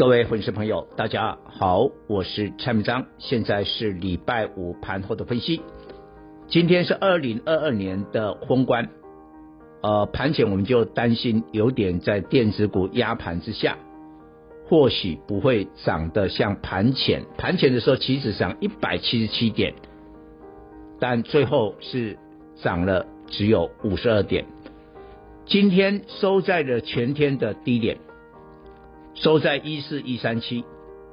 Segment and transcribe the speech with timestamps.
[0.00, 5.60] 各位粉丝朋友，大家好，我是蔡明章，现在是礼拜五盘后的分析。
[6.48, 8.88] 今天是二零二二年的封关，
[9.82, 13.76] 呃，盘前我们就担心有点在电子股压盘之下，
[14.70, 19.74] 或许不会涨得像盘前，盘前的时候其实涨一百七十七点，
[20.98, 22.16] 但最后是
[22.62, 24.46] 涨了只有五十二点，
[25.44, 27.98] 今天收在了全天的低点。
[29.20, 30.64] 收在一四一三七，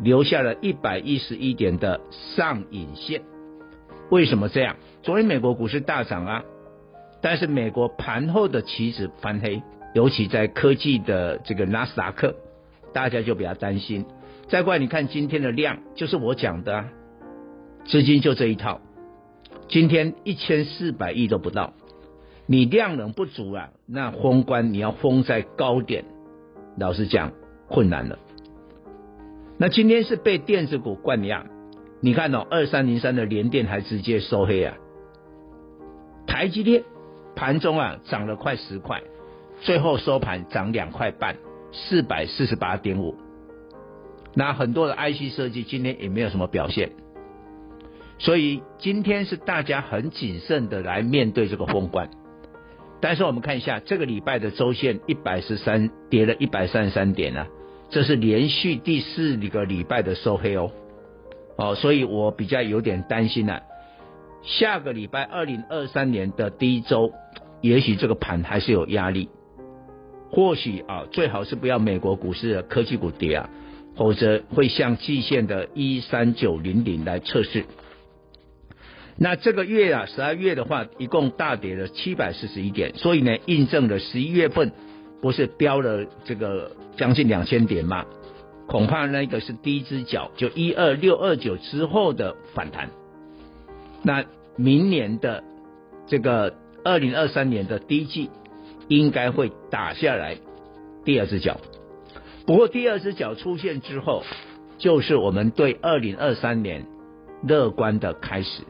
[0.00, 3.20] 留下了一百一十一点的上影线。
[4.10, 4.76] 为什么这样？
[5.02, 6.42] 昨天美国股市大涨啊，
[7.20, 9.62] 但是美国盘后的棋子翻黑，
[9.94, 12.34] 尤其在科技的这个纳斯达克，
[12.94, 14.06] 大家就比较担心。
[14.48, 16.88] 再过来，你看今天的量，就是我讲的啊，
[17.84, 18.80] 资金就这一套，
[19.68, 21.74] 今天一千四百亿都不到，
[22.46, 26.06] 你量能不足啊，那封关你要封在高点，
[26.78, 27.32] 老实讲。
[27.70, 28.18] 困难了。
[29.56, 31.46] 那今天是被电子股灌压，
[32.00, 34.76] 你看哦，二三零三的联电还直接收黑啊。
[36.26, 36.82] 台积电
[37.36, 39.02] 盘中啊涨了快十块，
[39.60, 41.36] 最后收盘涨两块半，
[41.72, 43.14] 四百四十八点五。
[44.34, 46.92] 那很多的 IC 设计今天也没有什么表现，
[48.18, 52.08] 所以今天是大家很谨慎的来面对这个封关。
[53.00, 57.46] 但是我们看一下这个礼拜的周线一百十三跌了一百三十三点啊。
[57.90, 60.70] 这是连续第四个礼拜的收黑哦，
[61.56, 63.62] 哦，所以我比较有点担心啊。
[64.42, 67.12] 下个礼拜二零二三年的第一周，
[67.60, 69.28] 也许这个盘还是有压力，
[70.30, 73.50] 或许啊，最好是不要美国股市的科技股跌啊，
[73.96, 77.64] 否则会向季线的一三九零零来测试。
[79.16, 84.70] 那这个月啊，十二月的话，一共大跌了七百四十一点，所以呢，印证了十一月份。
[85.20, 88.06] 不是飙了这个将近两千点吗？
[88.66, 92.88] 恐怕那个是第一只脚，就一二六二九之后的反弹。
[94.02, 94.24] 那
[94.56, 95.42] 明年的
[96.06, 96.54] 这个
[96.84, 98.30] 二零二三年的第一季，
[98.86, 100.36] 应该会打下来
[101.04, 101.60] 第二只脚。
[102.46, 104.22] 不过第二只脚出现之后，
[104.78, 106.86] 就是我们对二零二三年
[107.42, 108.62] 乐观的开始。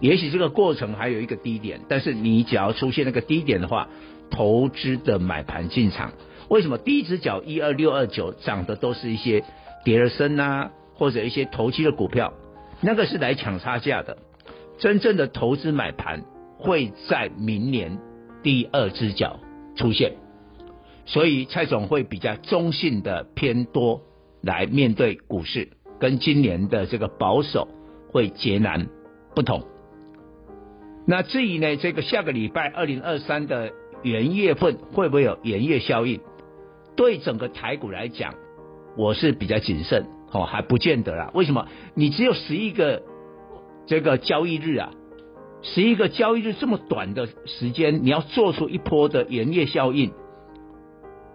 [0.00, 3.88] 也许这个过程还有一个低点，但是你只要出现那个低点的话。
[4.30, 6.12] 投资的买盘进场，
[6.48, 9.44] 为什么第一只脚一二六二九涨的都是一些
[9.84, 12.32] 跌了深啊，或者一些投机的股票，
[12.80, 14.18] 那个是来抢差价的。
[14.78, 16.22] 真正的投资买盘
[16.56, 17.98] 会在明年
[18.42, 19.40] 第二只脚
[19.76, 20.14] 出现，
[21.04, 24.02] 所以蔡总会比较中性的偏多
[24.40, 27.66] 来面对股市，跟今年的这个保守
[28.12, 28.86] 会截然
[29.34, 29.64] 不同。
[31.06, 33.72] 那至于呢，这个下个礼拜二零二三的。
[34.02, 36.20] 元月份会不会有元月效应？
[36.96, 38.34] 对整个台股来讲，
[38.96, 41.30] 我是比较谨慎，哦，还不见得啦。
[41.34, 41.66] 为什么？
[41.94, 43.02] 你只有十一个
[43.86, 44.90] 这个交易日啊，
[45.62, 50.12] 十一个交易日这么短的时间，你要做出一波的元月效应，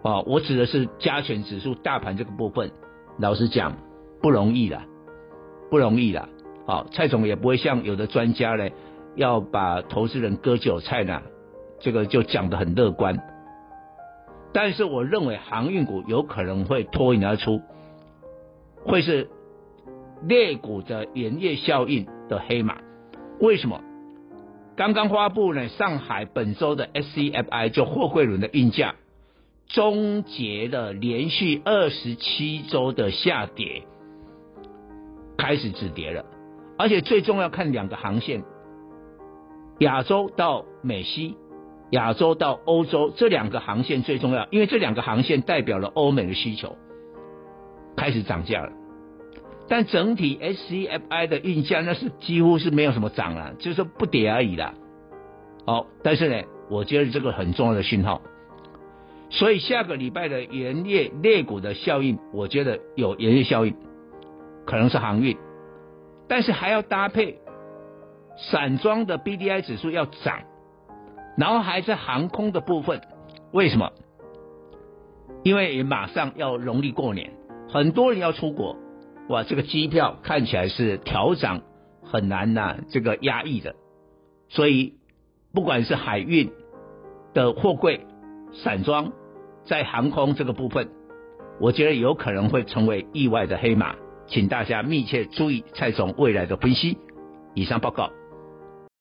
[0.02, 2.70] 哦，我指的是加权指数大盘这个部分，
[3.18, 3.78] 老实讲
[4.20, 4.84] 不容易啦，
[5.70, 6.28] 不容易啦。
[6.66, 8.68] 哦，蔡总也不会像有的专家呢，
[9.16, 11.22] 要把投资人割韭菜呢。
[11.84, 13.20] 这个就讲得很乐观，
[14.54, 17.60] 但是我认为航运股有可能会脱颖而出，
[18.86, 19.28] 会是
[20.26, 22.78] 类股的盐业效应的黑马。
[23.38, 23.82] 为什么？
[24.76, 28.94] 刚刚发布呢，上海本周的 SCFI 就货柜轮的运价
[29.66, 33.82] 终结了连续二十七周的下跌，
[35.36, 36.24] 开始止跌了，
[36.78, 38.42] 而且最重要看两个航线，
[39.80, 41.36] 亚洲到美西。
[41.90, 46.76] 亚洲到欧洲这两个航线最重要，因为这两个航线代表了欧美的需求
[47.96, 48.72] 开始涨价了。
[49.68, 54.74] 但整体 SCFI 的运价那是几乎是没有什么涨了，就是说不跌而已啦。
[55.66, 58.20] 好，但是呢，我觉得这个很重要的讯号。
[59.30, 63.74] 所以下个礼拜的元月类股的效应，我觉得有盐业效应，
[64.66, 65.36] 可能是航运，
[66.28, 67.38] 但是还要搭配
[68.36, 70.40] 散装的 BDI 指数要涨。
[71.36, 73.00] 然后还是航空的部分，
[73.52, 73.90] 为什么？
[75.42, 77.32] 因为马上要农历过年，
[77.68, 78.76] 很多人要出国，
[79.28, 81.62] 哇，这个机票看起来是调涨
[82.02, 83.74] 很难呐、这个压抑的。
[84.48, 84.94] 所以
[85.52, 86.52] 不管是海运
[87.34, 88.06] 的货柜、
[88.52, 89.12] 散装，
[89.64, 90.88] 在航空这个部分，
[91.60, 93.96] 我觉得有可能会成为意外的黑马，
[94.26, 96.96] 请大家密切注意蔡总未来的分析。
[97.54, 98.10] 以上报告。